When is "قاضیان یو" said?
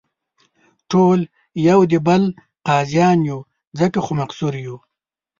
2.67-3.39